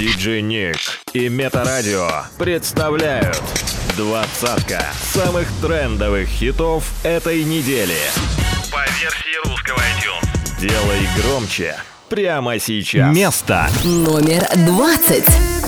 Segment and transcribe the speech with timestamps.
[0.00, 0.78] Диджей Ник
[1.12, 3.38] и Метарадио представляют
[3.98, 7.98] двадцатка самых трендовых хитов этой недели.
[8.72, 10.58] По версии русского iTunes.
[10.58, 11.76] Делай громче
[12.08, 13.14] прямо сейчас.
[13.14, 15.59] Место номер двадцать.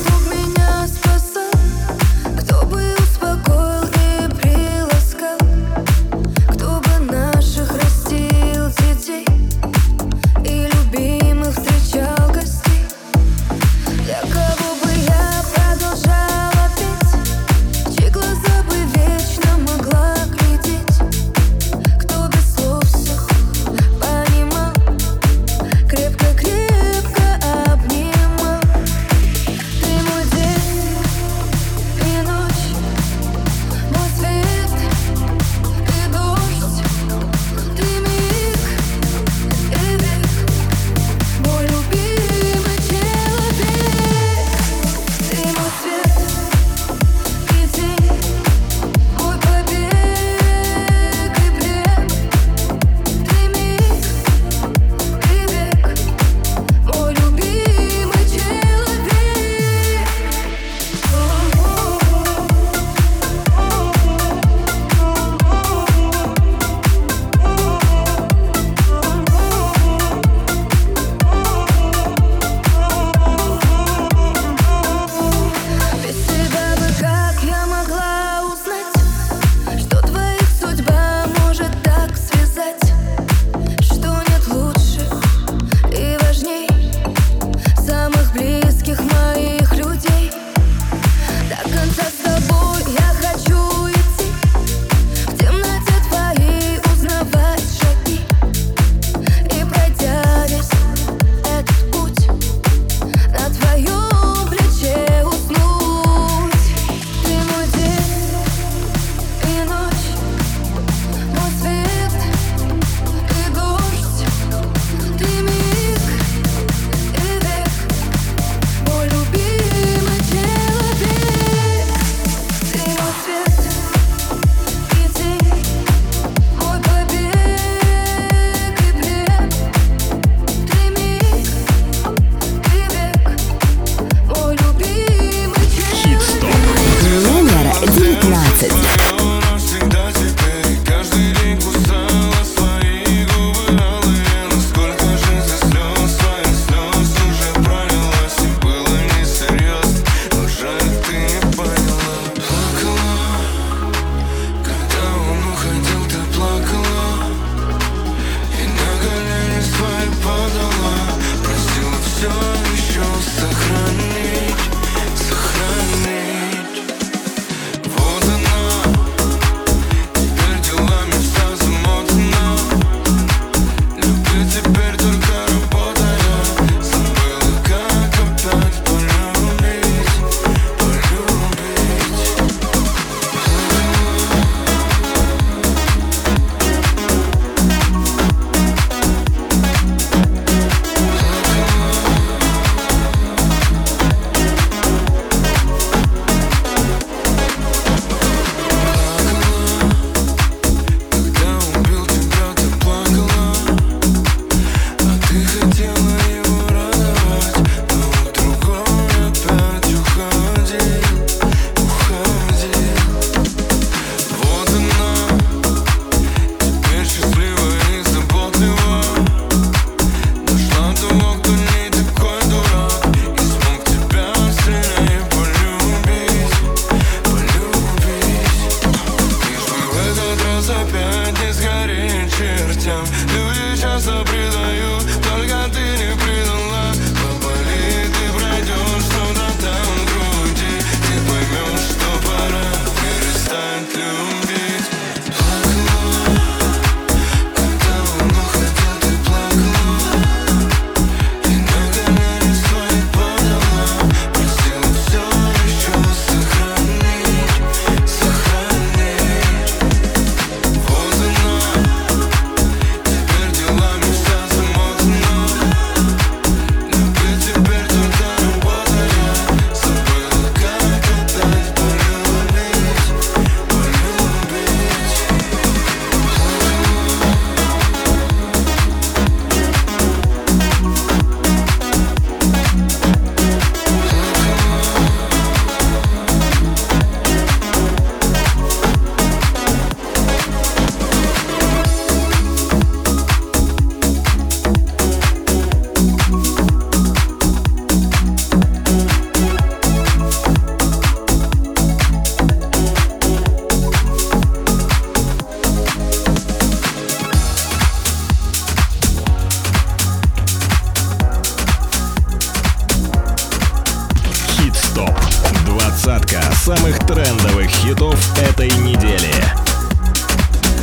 [317.23, 319.33] трендовых хитов этой недели.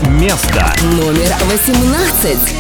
[0.07, 2.59] Место номер 18.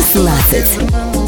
[0.00, 1.27] 16.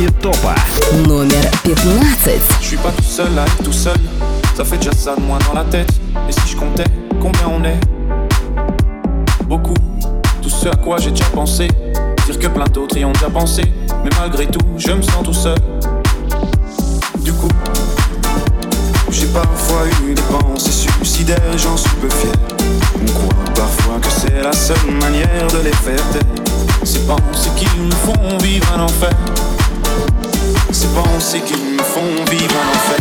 [0.00, 0.54] Новинки топа.
[1.06, 1.76] Номер 15.
[2.62, 3.96] Je suis pas tout seul à être tout seul.
[4.56, 5.90] Ça fait déjà ça de moins dans la tête.
[6.26, 6.86] Et si je comptais,
[7.20, 7.78] combien on est
[9.44, 9.74] Beaucoup.
[10.40, 11.68] Tout ce à quoi j'ai déjà pensé.
[12.24, 13.62] Dire que plein d'autres y ont déjà pensé.
[14.02, 15.58] Mais malgré tout, je me sens tout seul.
[17.20, 17.50] Du coup,
[19.10, 22.32] j'ai parfois eu des pensées suicidaires et j'en suis peu fier.
[23.02, 26.22] On croit parfois que c'est la seule manière de les faire taire.
[26.82, 29.10] Ces pensées qui me font vivre un enfer.
[30.81, 32.97] Ces pensées qui me font vivre un enfer.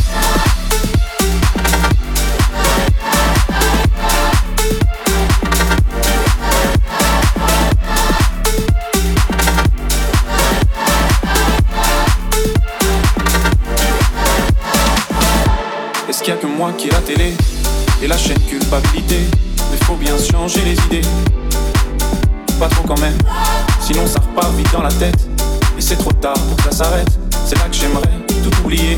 [16.07, 17.35] Est-ce qu'il y a que moi qui ai la télé
[18.03, 19.21] et la chaîne culpabilité?
[19.71, 21.09] Mais faut bien changer les idées.
[22.59, 23.17] Pas trop quand même,
[23.81, 25.27] sinon ça repart vite dans la tête.
[25.79, 27.20] Et c'est trop tard pour que ça s'arrête.
[27.50, 28.97] C'est là que j'aimerais tout oublier.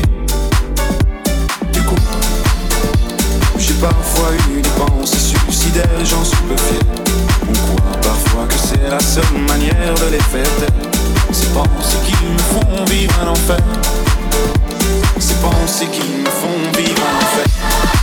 [1.71, 1.95] Du coup,
[3.57, 6.79] j'ai parfois eu des pensées suicidaires j'en suis peu fier.
[7.49, 10.91] On croit parfois que c'est la seule manière de les faire taire.
[11.31, 13.57] Ces pensées qui me font vivre un enfer.
[15.17, 18.02] Ces pensées qui me font vivre un enfer.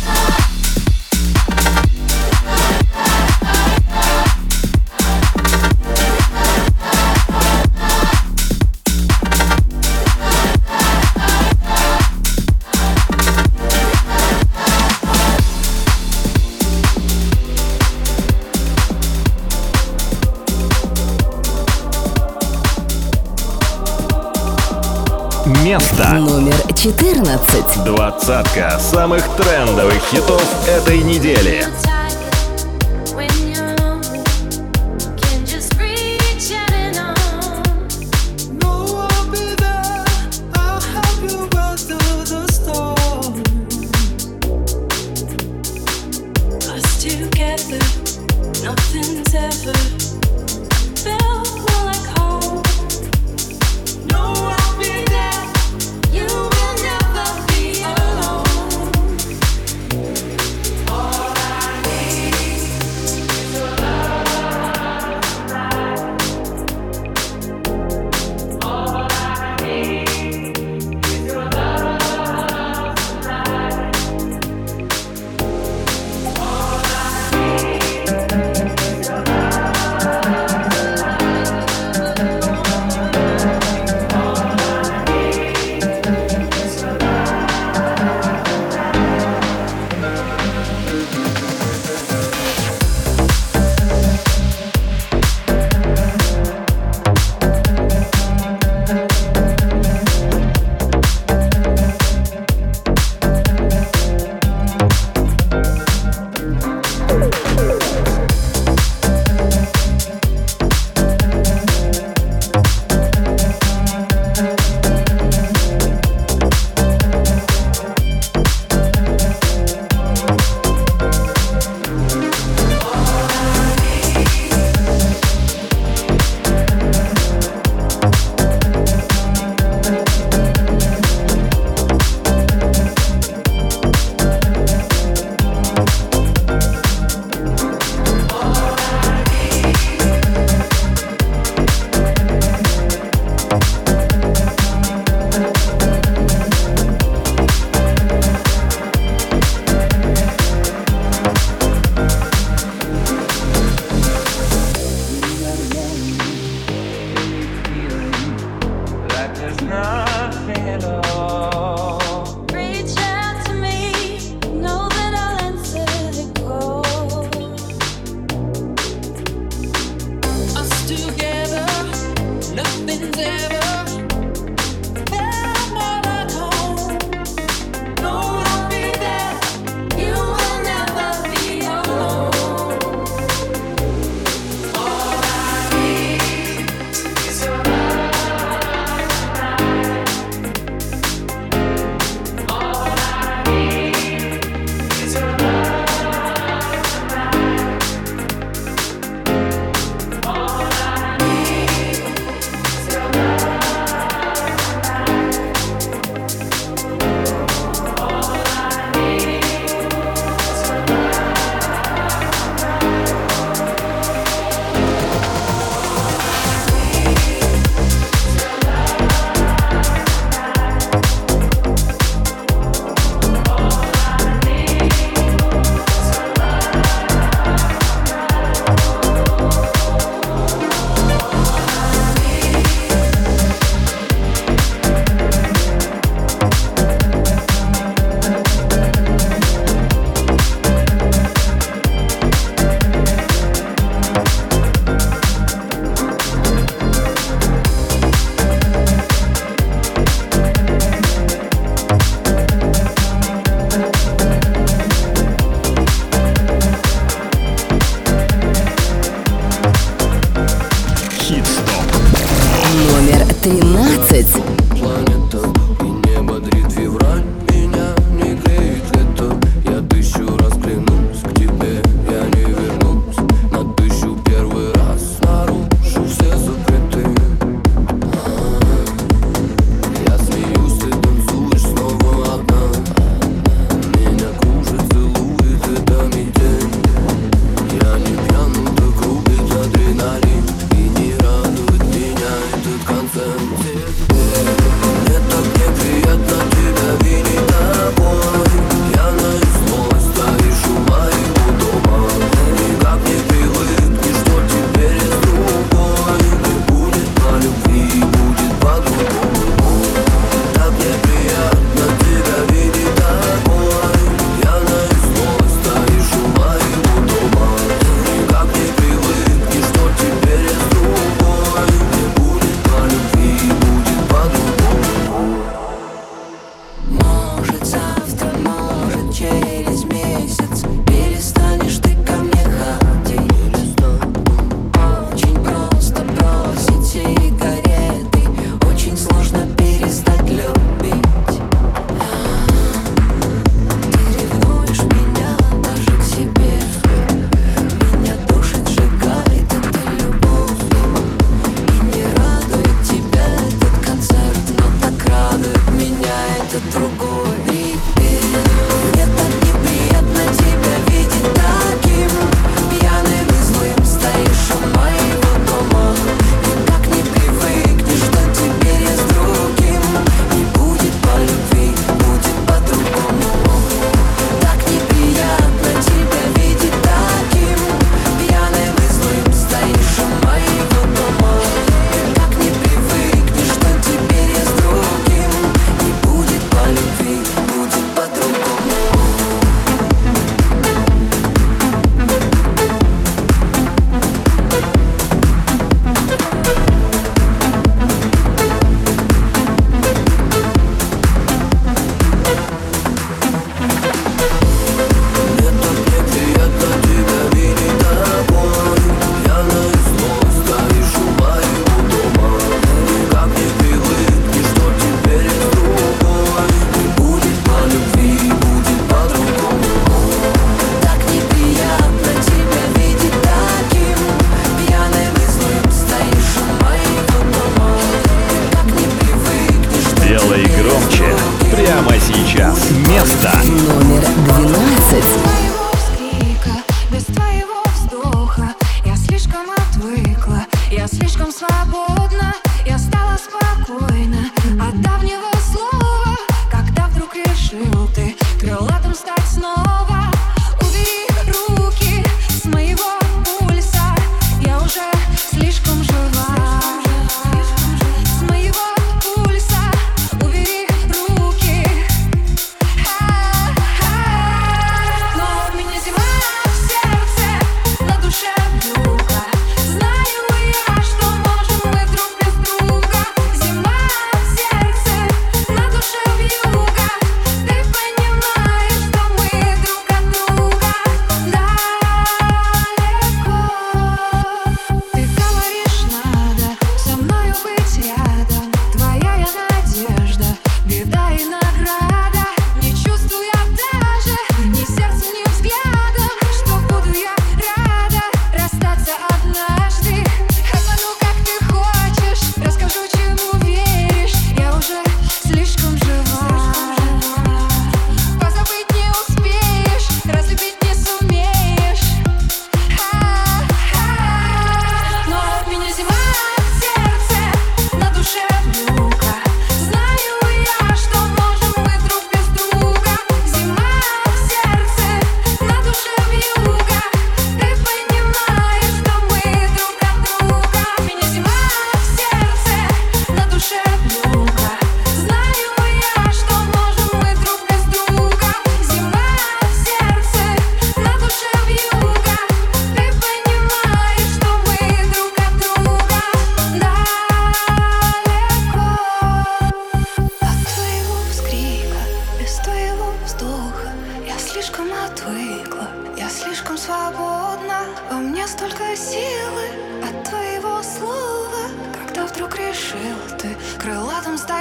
[26.81, 27.83] 14.
[27.83, 31.63] двадцатка самых трендовых хитов этой недели.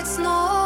[0.00, 0.59] It's snow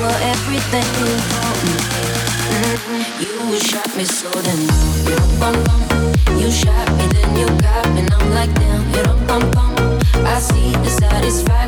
[0.00, 1.20] Mm-hmm.
[3.52, 4.60] you shot me so then.
[6.40, 8.02] You shot me then you got me.
[8.10, 8.80] I'm like damn.
[8.94, 9.06] It.
[10.24, 11.59] I see the satisfaction.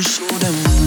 [0.00, 0.77] push them.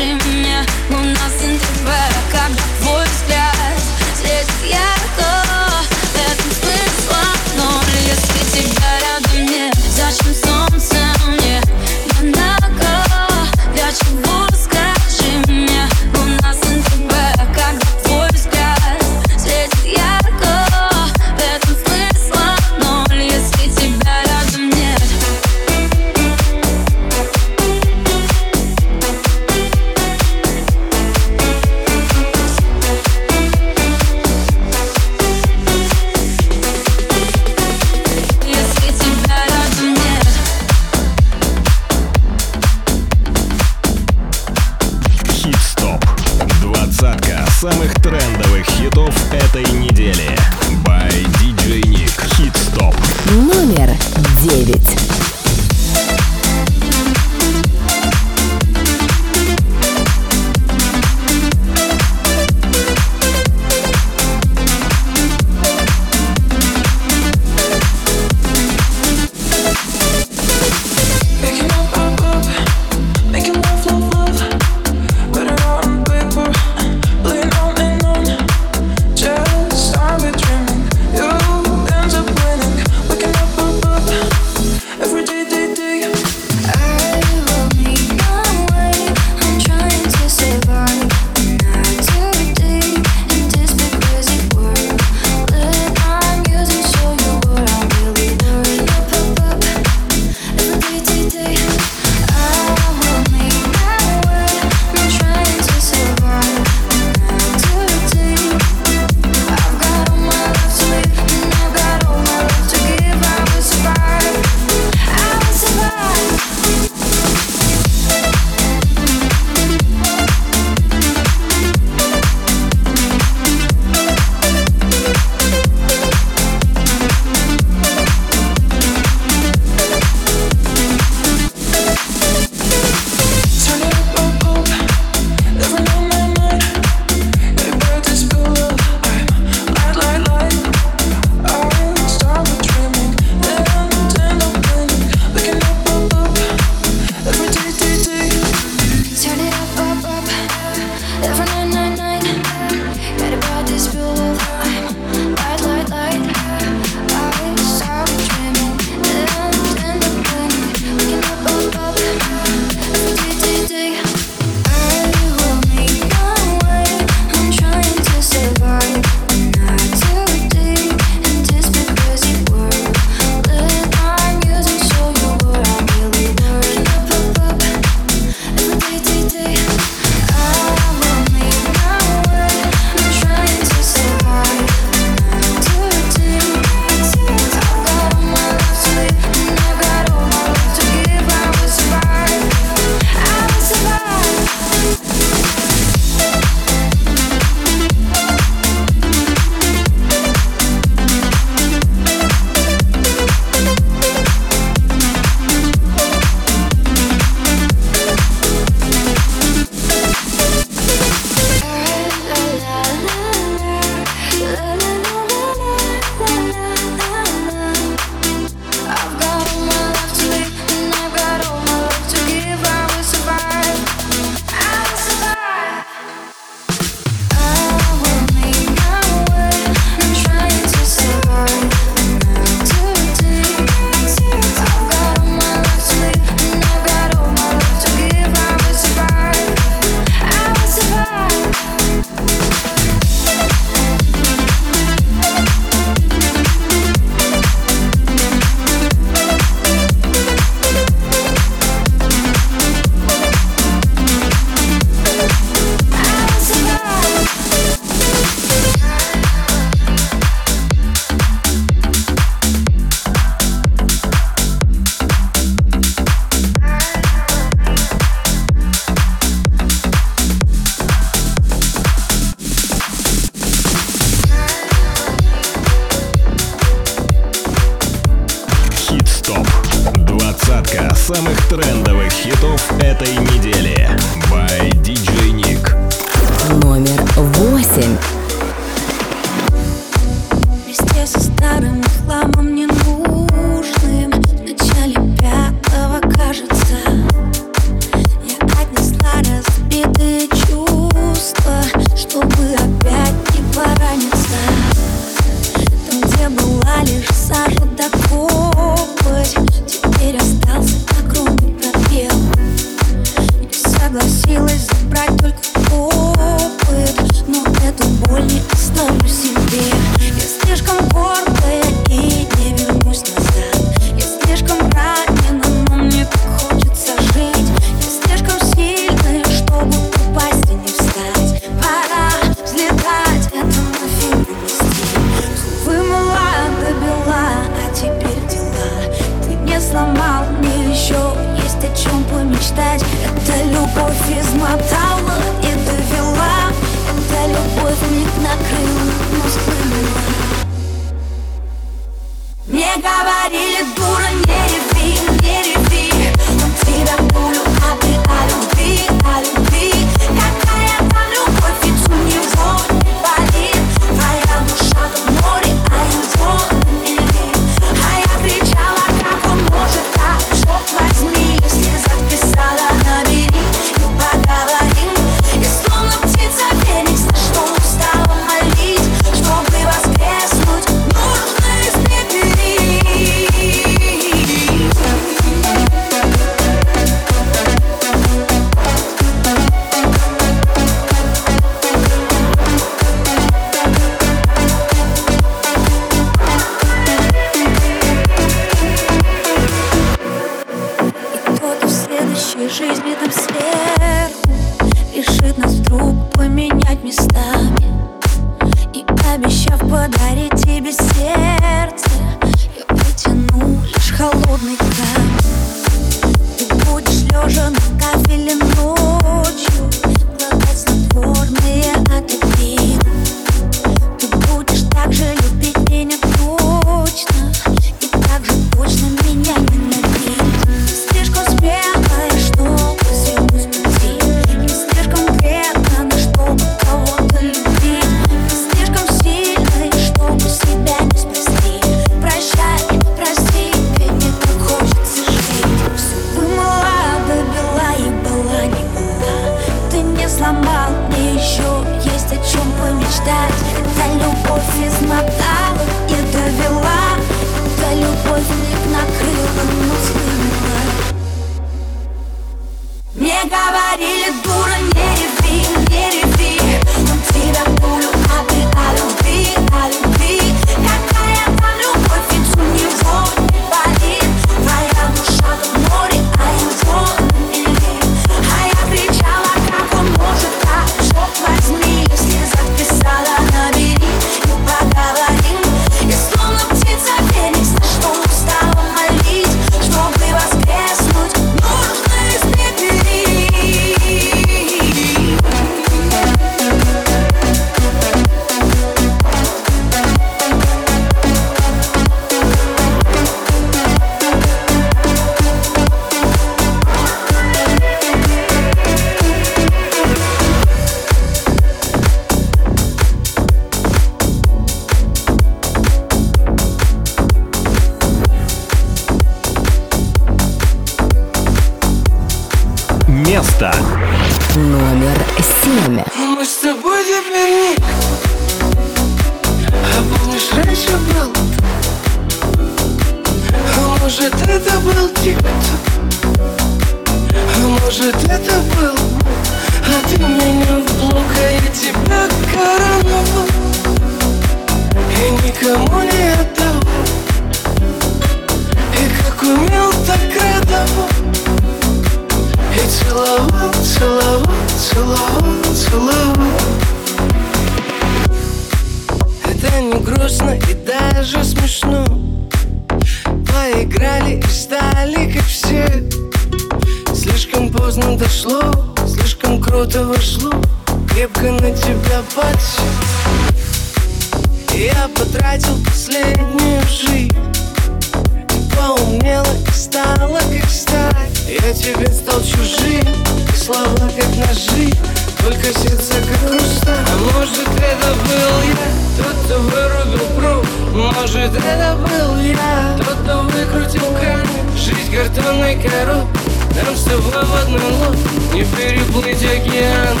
[597.18, 600.00] Тобой в одной лодке Не переплыть океаны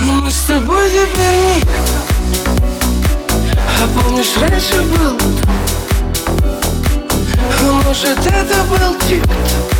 [0.00, 1.70] Мы с тобой теперь никто
[3.56, 5.18] А помнишь, раньше был
[7.56, 9.72] а может это был тик-ток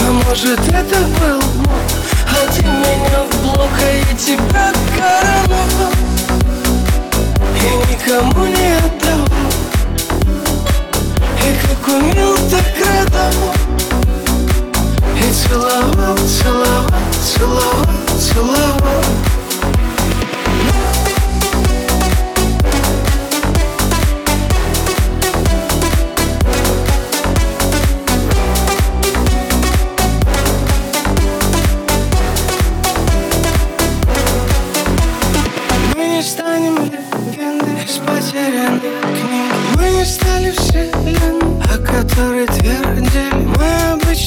[0.00, 1.42] А может это был
[2.30, 5.92] А ты меня в блок, а я тебя короновал.
[7.56, 9.63] И никому не отдавал
[11.44, 13.52] И как умел, так радовал
[15.14, 16.88] И целовал, целовал,
[17.22, 17.86] целовал,
[18.18, 19.33] целовал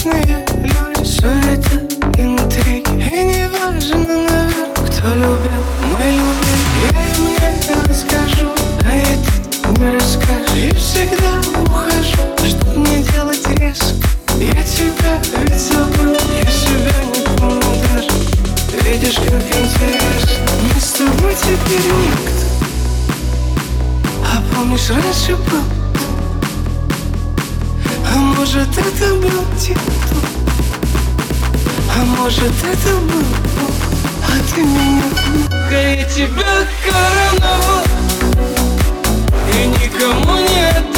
[0.07, 1.77] обычные люди, суета,
[2.17, 2.91] интриги.
[2.97, 8.49] И не важно, наверное, кто любил, мы любим Я им не расскажу,
[8.79, 10.55] а ты не расскажешь.
[10.55, 11.31] И всегда
[11.61, 13.95] ухожу, чтоб не делать резко?
[14.39, 18.11] Я тебя ведь забыл, я себя не помню даже.
[18.83, 20.37] Видишь, как интересно.
[20.73, 22.45] Мы с тобой теперь никто
[24.23, 25.76] А помнишь, раньше был
[28.57, 30.23] может, это был тик-ток
[31.95, 33.21] А может, это был
[33.55, 33.75] Бог
[34.23, 37.83] А ты меня внука, я тебя короновал
[39.53, 40.96] И никому не отдавал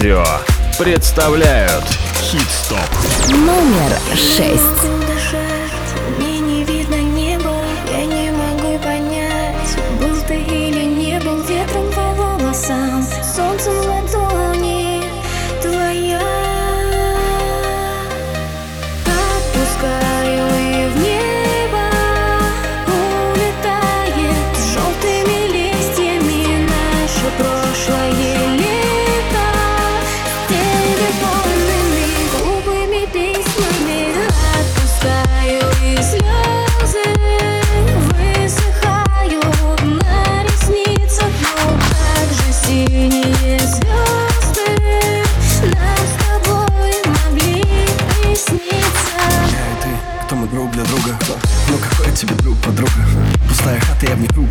[0.00, 0.24] Метарадио
[0.78, 1.84] представляют
[2.22, 2.78] Хит-стоп.
[3.28, 4.99] Номер шесть.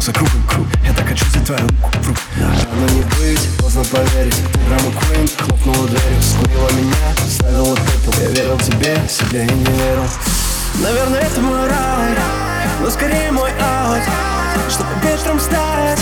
[0.09, 0.67] Я ней круг круг.
[0.85, 2.19] Я так хочу взять твою руку в руку.
[2.37, 4.35] Рано не быть, поздно поверить.
[4.67, 8.13] Драма Куин хлопнула дверью Скурила меня, ставила пепел.
[8.21, 10.05] Я верил тебе, себе и не верил.
[10.81, 12.15] Наверное, это мой рай
[12.81, 14.03] Но скорее мой ад.
[14.69, 15.99] Чтобы ветром стать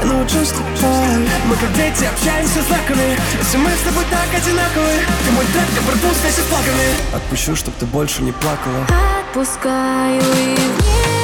[0.00, 3.18] я научусь тобой Мы как дети общаемся знаками.
[3.38, 4.92] Если мы с тобой так одинаковы
[5.24, 7.14] Ты мой трек, пуст вместе с флагами.
[7.14, 8.86] Отпущу, чтоб ты больше не плакала.
[9.20, 11.17] Отпускаю и в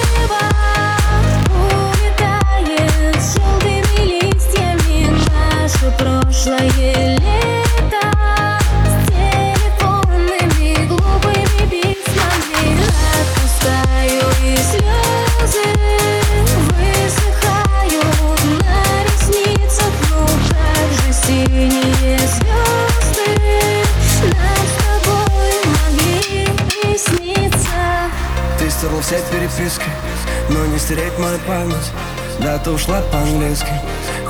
[6.45, 8.07] прошлое лето
[8.85, 12.63] С телефонными глупыми письмами
[13.21, 15.69] Отпускаю и слезы
[16.77, 23.29] Высыхают на ресницах Ну как же синие звезды
[24.35, 27.83] Нам с тобой могли присниться.
[28.59, 29.91] Ты стерла все переписки
[30.51, 31.93] Но не стереть мою память.
[32.41, 33.73] Да, ты ушла по-английски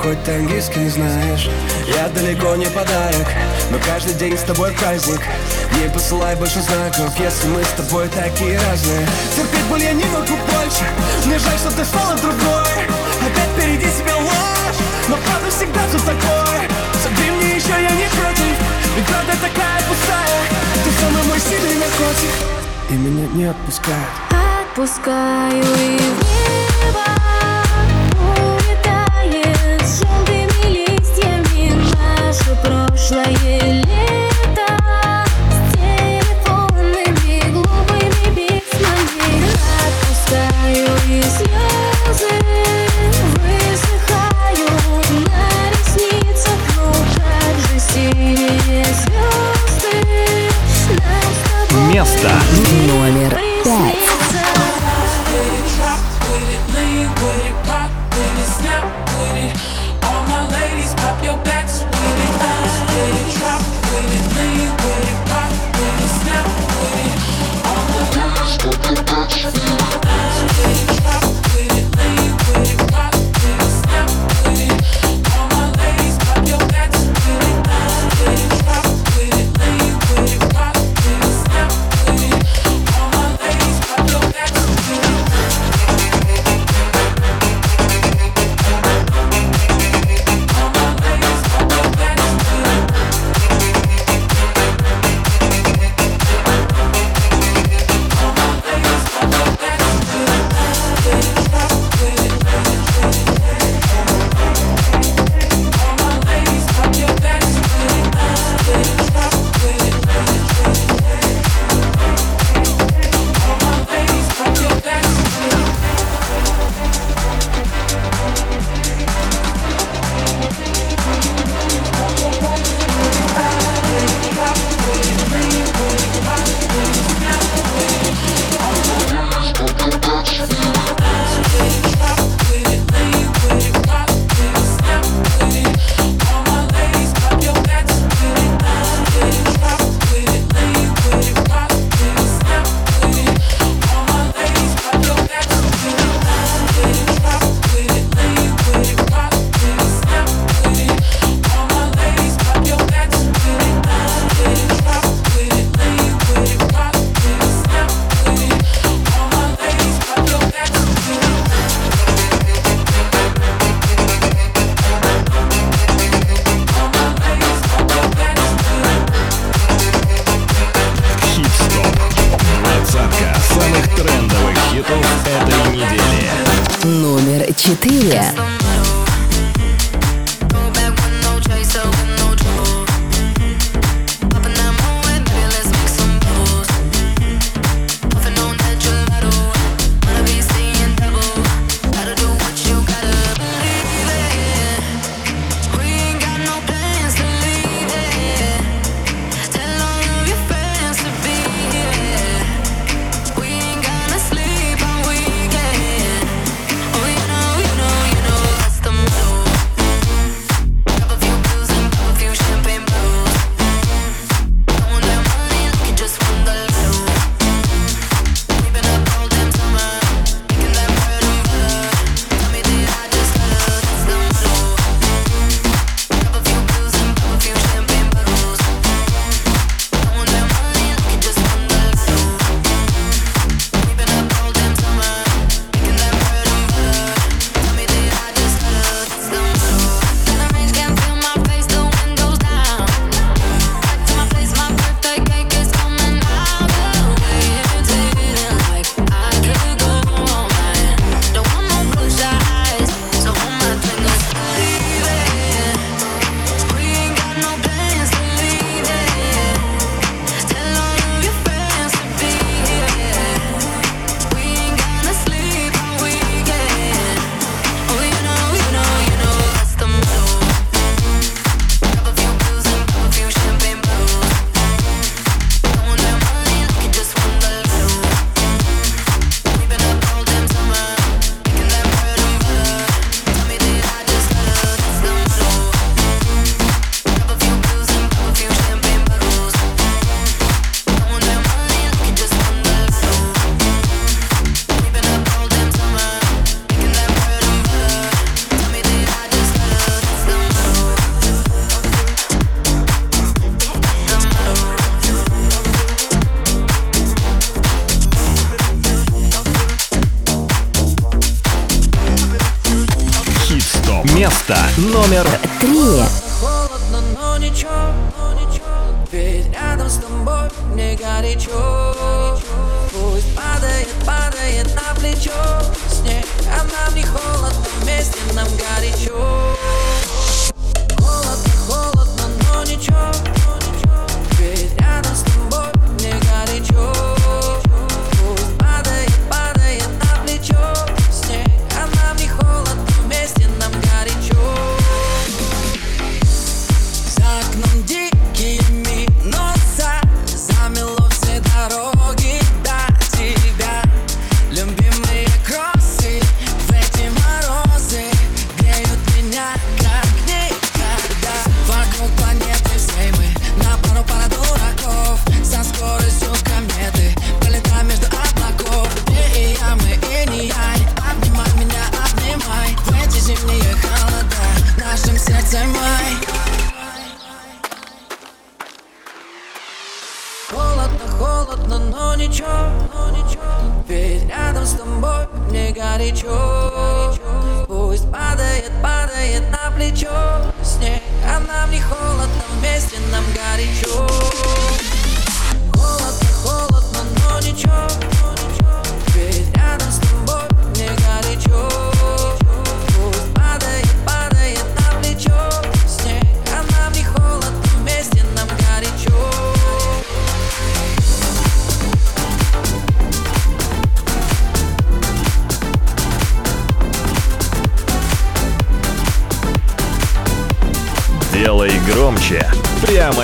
[0.05, 1.49] Хоть ты английский не знаешь.
[1.87, 3.25] Я далеко не подарок
[3.71, 5.19] Но каждый день с тобой праздник.
[5.81, 9.07] Не посылай больше знаков Если мы с тобой такие разные.
[9.35, 10.85] Терпеть боль я не могу больше
[11.25, 12.85] Мне жаль, что ты стала другой.
[13.25, 16.69] Опять впереди себе ложь Но правда всегда тут такой
[17.01, 18.55] Согрей мне еще, я не против
[18.95, 20.41] Ведь правда такая пустая.
[20.83, 22.35] Ты самый мой сильный наркотик
[22.91, 24.13] И меня не отпускает
[24.69, 27.34] Отпускаю и в небо
[29.95, 34.69] желтыми листьями Наше прошлое лето.
[35.49, 39.35] С телефонными глупыми письмами
[39.85, 42.33] Отпускаю и слезы
[43.41, 49.95] Высыхают на ресницах Ну как же синие звезды.
[50.99, 52.31] Нам с тобой Место.
[52.87, 53.54] Номер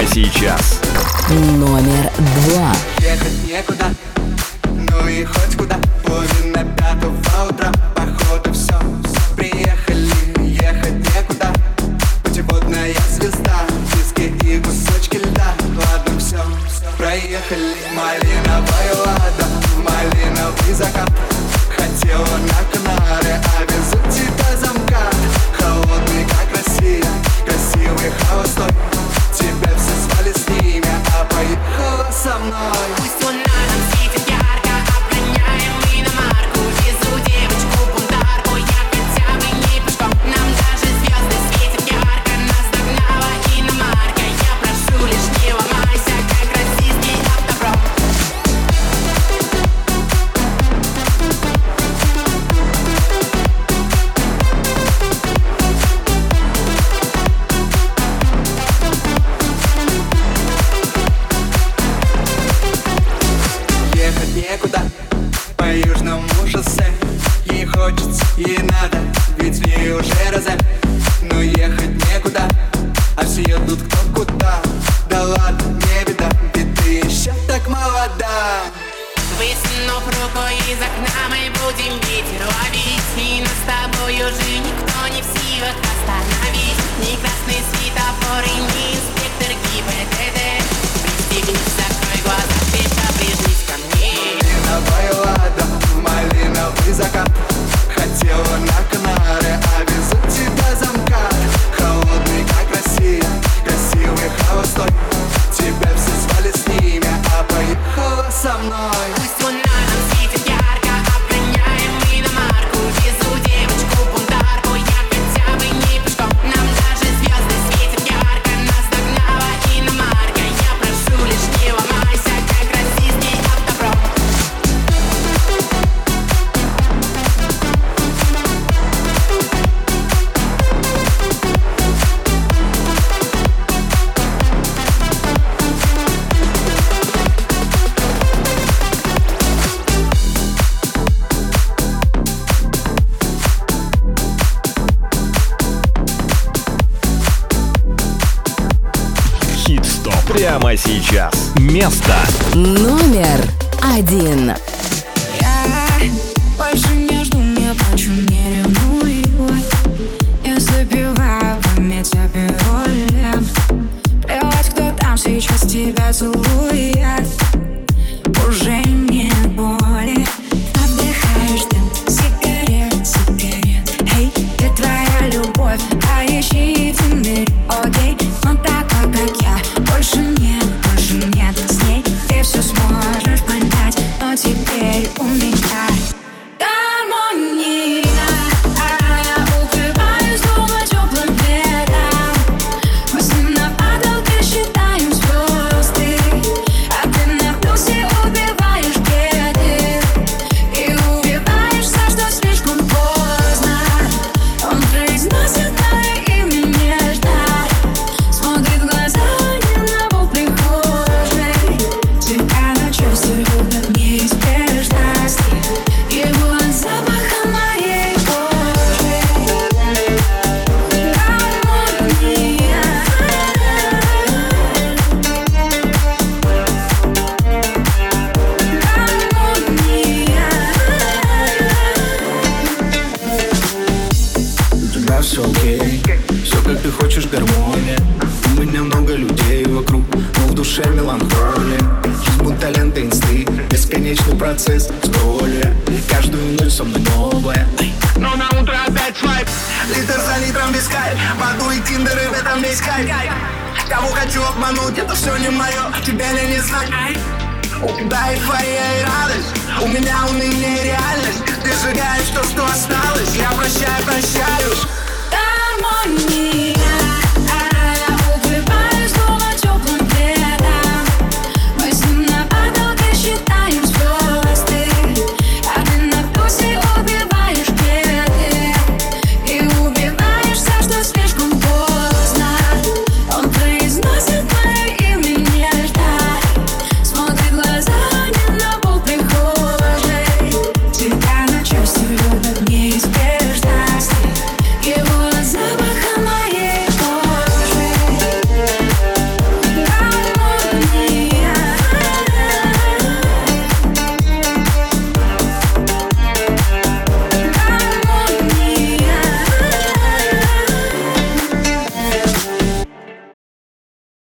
[0.02, 0.80] прямо сейчас.
[1.30, 2.74] Номер два.
[3.00, 3.86] Ехать некуда,
[4.66, 5.51] ну и хоть